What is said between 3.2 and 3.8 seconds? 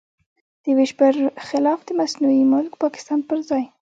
پر ځای.